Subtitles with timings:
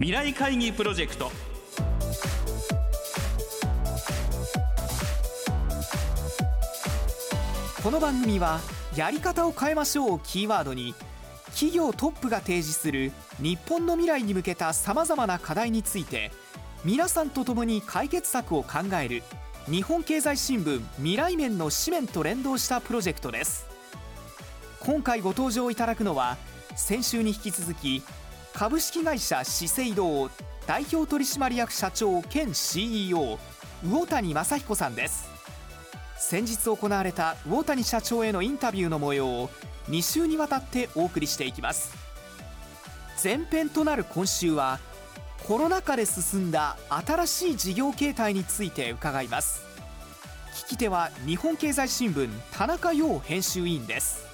[0.00, 1.30] 未来会議プロジェクト。
[7.84, 8.60] この番組は
[8.96, 10.94] やり方を変えましょうをキーワードに
[11.48, 16.32] 企業トップが提示する日本の未来に向けたさまざまな課題について
[16.82, 19.22] 皆さんと共に解決策を考える
[19.66, 23.66] 日本経済新聞未来面の紙面と連動したプロジェクトです。
[24.80, 26.38] 今回ご登場いただくのは
[26.74, 28.02] 先週に引き続き
[28.52, 30.30] 株式会社資生堂
[30.66, 33.38] 代表取締役社長兼 CEO
[33.82, 35.30] 魚谷正彦さんです。
[36.18, 39.50] 先日行われた魚谷社長へのインタビューの模様を
[39.88, 41.94] 2週にわたってお送りしていきます。
[43.22, 44.78] 前編となる今週は
[45.46, 49.62] コロナ禍で進んだ新しい事業形態について伺います。
[50.54, 54.26] 聞き手は日本経済新聞田中陽編集委員です。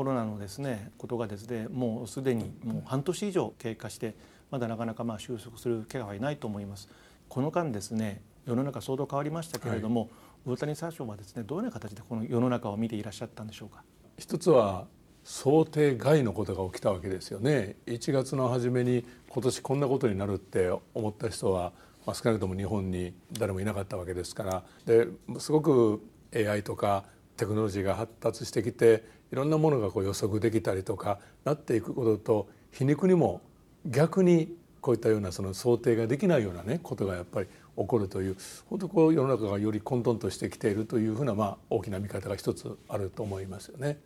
[0.00, 4.14] コロナのですねことがですねもうすでにもう半年以上経過して
[4.50, 6.88] まだなかなかまあ収束する気配はいないと思います。
[7.28, 10.10] この間ですね世の中相当変わりましたけれども、はい、
[10.54, 13.84] 大谷社長はですねどのような形でこの世の中を見ていらっしゃったんでしょうか？
[14.16, 14.86] 一つは
[15.22, 17.76] 想定外のことが起きたわけですよね。
[17.84, 21.74] 1月の初めに今年こんなことになるって思った人は、
[22.06, 24.64] まあ、少なくとも日本に誰もいなかったわけですから。
[24.86, 26.02] ですごく
[26.34, 27.04] AI とか
[27.40, 29.02] テクノロジーが発達してきて
[29.32, 33.40] いろんなものがこう予測できたりとかなっていくことと皮肉にも
[33.86, 37.46] 逆にこういったようなその想定ができないようなねことがやっぱり
[37.78, 38.36] 起こるという
[38.68, 43.98] 本当こう世の中がより混沌としてきているというふうなまあ大きな見方が一つあると思いますよね。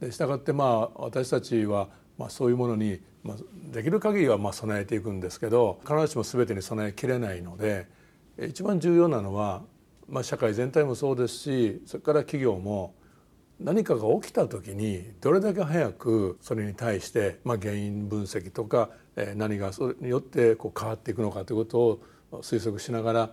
[0.00, 3.36] でしたがってまあ私たちはまあそういうものにまあ
[3.74, 7.86] できる限りはまあ備えていくんですけど必ずしも全てに備えきれないので
[8.38, 9.62] 一番重要なのは
[10.08, 12.94] まあ社会全体もそうですしそれから企業も
[13.60, 18.90] 何かが起きた時にどれだけ早くそれに対してまあ原因分析とか
[19.36, 22.00] 何がそれによってこう変わっていくのかということを
[22.42, 23.30] 推測しながら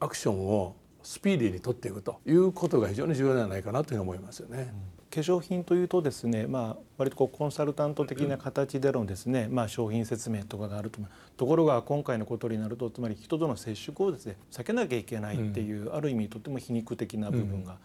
[0.00, 4.72] アクションをスピーディーに取っていくということが非常に重要ではないかなというふうに思いますよね。
[4.98, 11.00] うん化粧品というとですね、まあ、割とこうコンサルタント的な形でのですね、まあ、商品説明とかがあると。
[11.36, 17.76] ところが今回のことになるとつまり人との接触をですね避けなきゃいけないっていう、うん、ある意味とても皮肉的な部分が、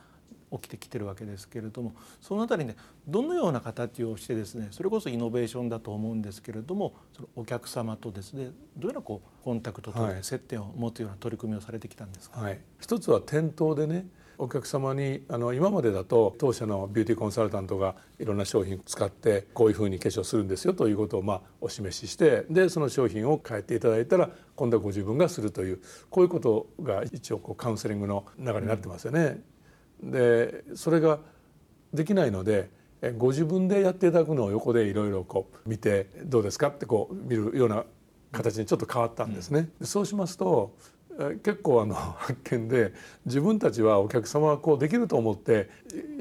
[0.51, 2.75] 起きてきてるわけですけれどもそのあたりね
[3.07, 14.07] どのような形をしてですねそれこそイノベーションだと思うんですけれどもそのお客様とですねどういうようなこうコンタクトと接点を持つような取り組みをされてきたんですか、はい、一つは店頭でね
[14.41, 29.41] お客様にあの今までだと当社のビューティーコンサルタントがいろんな商品を使ってこういうふうに化粧するんですよということをまあお示ししてでその商品を変えていただいたら今度はご自分がするというこういうことが一応こうカウンセリングの流れになってますよね。
[30.01, 31.19] うん、でそれが
[31.93, 32.69] できないので
[33.17, 36.69] ご自分でやっていただくのを横でいろいろこう見てどうですか？
[36.69, 37.83] ってこう見るような
[38.31, 39.69] 形にちょっと変わったんですね。
[39.81, 40.77] うん、そうしますと
[41.43, 42.93] 結構あの発見で
[43.25, 45.69] 自分たちはお客様はこうできると思って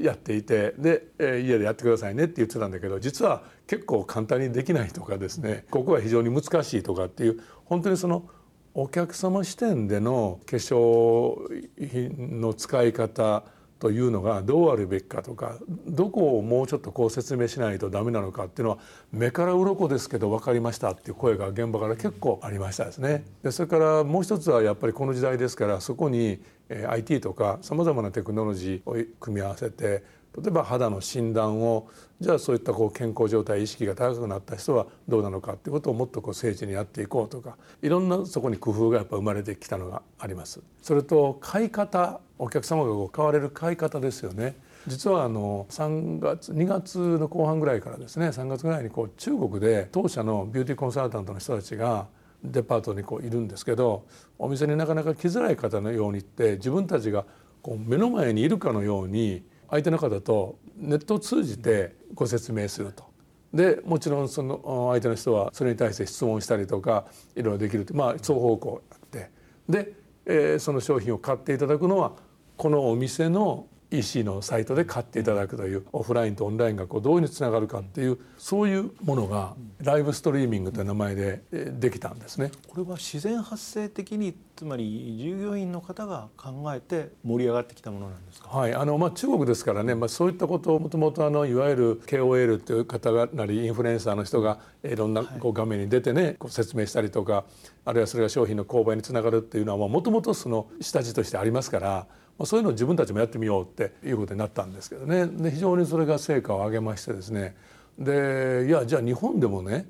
[0.00, 8.28] やっていてで家でやってくださいねって言ってたんだけど実は結構簡単にできないとかですねここは非常に難しいとかっていう本当にその
[8.74, 13.44] お客様視点での化粧品の使い方
[13.78, 15.56] というのがどうあるべきかとか
[15.86, 18.78] どこをもうちょっとこう説明しないとダメなのかっていうのは
[19.12, 23.24] 目から鱗ですけど分かりましたっていう声が現場から結構ありましたですね。
[23.42, 26.40] でそれからもう一つはやっぱりこの時代ですからそこに
[26.88, 30.02] IT とかさまざまなテクノロジーを組み合わせて
[30.42, 31.88] 例えば肌の診断を
[32.20, 40.60] じゃあそういったこう健康状態意識が高くなった人はどうなのかっていうことをもっとこう精緻にやっていこうとかいろんなそこに工夫がやっぱ生まれてきたのがあります。
[40.82, 44.56] それと買い方お客様がこう買われる買い方ですよね。
[44.86, 52.06] 実はあの3月2月の後半ぐらいからですね3月ぐらいにこう中国で当社のビューティーコンサルタントの人たちが
[52.42, 54.06] デパートにこういるんですけど
[54.38, 57.24] お店になかなか来づらい方のようにって自分たちが
[57.62, 63.04] こう目の前にいるかのように相手の方とネットを通じてご説明すると。
[63.52, 69.30] でもちろんその相手の人はそれに対して質問したりとかいろいろできるってまあ双方向あって
[69.68, 69.92] で、
[70.26, 72.12] えー、その商品を買っていただくのは
[72.58, 82.50] このお店の EC のサイトで買っていただくというオフラインとオンラインがこうどういうふうにつながるかっていうそういうものがライブストリーミングという名前でできたんですね。
[82.68, 88.48] これは自然発生的につまり従業員の方が考えて盛り上がってきたものなんですか？
[88.48, 97.44] はい、あのまあ中国ですからね、まあそういったことをもともとあのいわゆる KOL という方がなりインフルエンサーの人がいろんなこう画面に出てね、こう説明したりとか、
[97.84, 102.06] あるいはそれが商品の購買につながるっていうのはもともとその下地としてありますから。
[102.38, 105.26] まあ、そういうのを自分たちもやってみようっていうことになったんですけどね。
[105.26, 107.56] で非常にそれが成果を上げましてですね。
[107.98, 109.86] でいやじゃあ日本でもね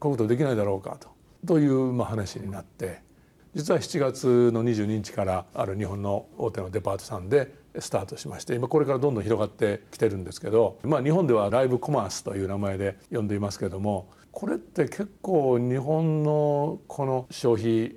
[0.00, 1.08] こういうことできないだろうかと
[1.46, 3.06] というまあ話になって。
[3.54, 17.96] 実は7月の22日からある日本の大手のデパートさんでスタートしまして今これからどんどん広がってきてるんですけど、まあ、日本ではライブコマースという名前で呼んでいますけどもこれって結構日本のこの消費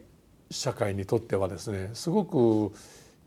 [0.50, 2.74] 社会にとってはですねすごく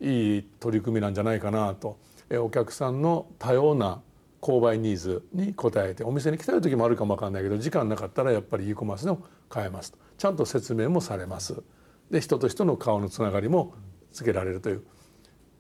[0.05, 1.99] いい取り組みなんじゃないかなと。
[2.31, 4.01] お客さんの多様な
[4.41, 9.99] 購買ニーズに応えてお店に来たい時もあるかもわかんないけど時間なかったらやっぱり e コマースでも買えますと。
[10.19, 11.63] ちゃんと説明もされます。
[12.11, 13.75] で人と人の顔のつながりも
[14.13, 14.83] つけられるという。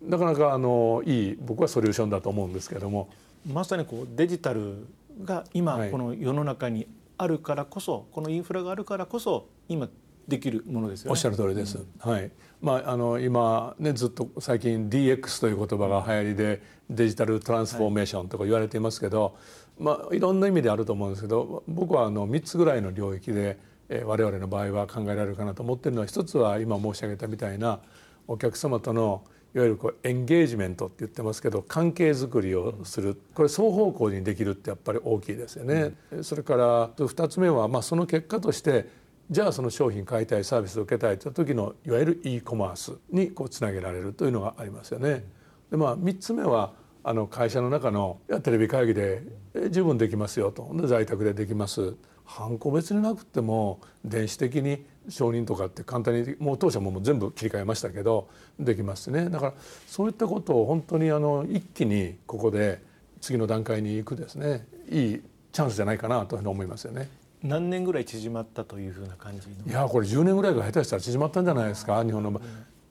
[0.03, 3.09] なかなかあのいい僕はソリューションだと思うんですけども。
[3.51, 4.87] まさにこうデジタル
[5.23, 6.87] が今この世の中に
[7.17, 9.89] あるからこそ、はい、このインフラがあるからこそ今
[10.29, 11.11] できるものですよね。
[11.13, 11.79] おっしゃる通りです。
[11.79, 12.31] うん、はい。
[12.61, 19.33] まああの今ねずっと最近 DX という言葉が流行りでデジタルトランスフォーメーションとか言われていますけど、はい、
[19.79, 27.81] まあいろんな意味であると思うんですけど、僕はあの三つぐらいの領域で、えー、我々の場合は考えられるかなと思っているのは一つは今申し上げたみたいな
[28.27, 29.23] お客様との
[29.55, 35.93] いわゆるこうエンゲージメントって言ってますけど関係づくりをするこれ双方向にできるってやっぱり大きいですよね。
[36.23, 38.89] それから2つ目はまあその結果として
[39.31, 45.25] じゃあその商品買いたいサービスを受けたいという時のいわゆる e コマースにこうつなげられるというのがありますよね。
[45.71, 49.23] でまあ3つ目はあの会社の中のいやテレビ会議で
[49.71, 51.95] 十分できますよとで在宅でできます
[52.25, 58.29] 犯行別になくても電子的に承認とかって簡単にもう当社も全部切り替えましたけど
[58.59, 59.55] できますねだから
[59.87, 62.83] そういったことを本当にあの一気にここで
[63.21, 65.23] 次の段階に行くですねいい
[65.53, 67.09] チャンスじゃないかなというふうに思いますよね。
[67.45, 72.03] 何年ぐらい縮まったというふうな感じいやこれ10年ぐらいが下手したら縮まったんじゃないですか？
[72.03, 72.41] 日本の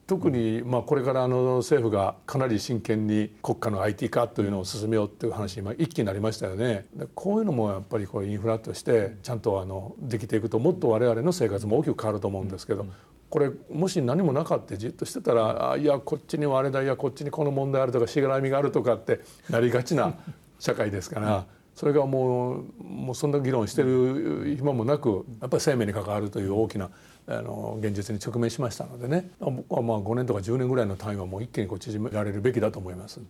[0.06, 6.84] 特にまあこれからあの政府がかなり真剣に国家の IT 化というのを進めようっていう話今一気になりましたよね。
[7.14, 12.86] こういうのもやっぱりこうインフラとしてちゃんとあのできていくともっと我々の生活も大きく変わると思うんですけど
[13.30, 20.14] これもし何もなかったじっとしてたらあいやこっちにはあれだいやこっちにこの問題あるとかしがらみがあるとかってなりがちな
[20.60, 21.44] 社会ですから。
[21.74, 26.90] それがもうもうそんな議論してる暇もなくやっぱり生命に関わるという大きな
[27.26, 33.20] あの現実に直面しましたのでね僕はまあ5年とか10年ぐらいの単位はもう一気にこう縮められるべきだと思います。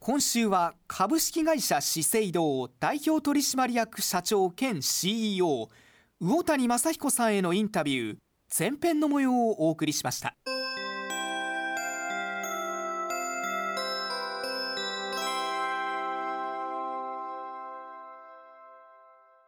[0.00, 5.68] 今週は株式会社資生堂代表取締役社長兼 CEO
[6.20, 8.16] 魚谷正彦さんへのインタビュー
[8.56, 10.34] 前編の模様をお送りしました。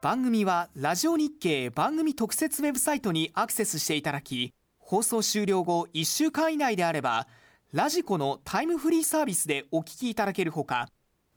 [0.02, 7.26] 番組はラジオ日経番組特設ウェブサイトにアクセスしていただき放送終了後1週間以内であれば
[7.74, 10.88] ラジコのタイムフリーサービスでお聞きいただけるほか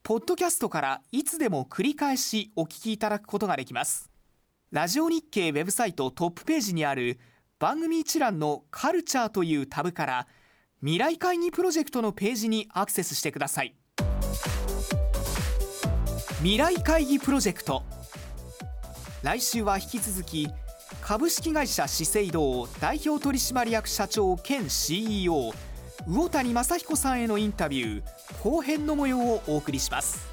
[0.02, 4.10] ポッドキャストからいつでも繰り返しお聞きいただくことができます。
[4.72, 7.20] ラジオ日経ウェブサイトトップページにある
[7.60, 10.28] 番組一覧のカルチャーというタブから
[10.80, 13.76] 未来会議プロジェクトのページにアクセスしてください。
[16.40, 17.84] 未来会議プロジェクト。
[19.24, 20.50] 来週は引き続き
[21.00, 25.54] 株式会社資生堂代表取締役社長兼 CEO
[26.06, 30.33] 魚谷正彦さんへのインタビュー後編の模様をお送りします。